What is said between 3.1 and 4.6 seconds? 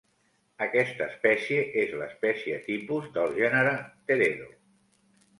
del gènere "Teredo".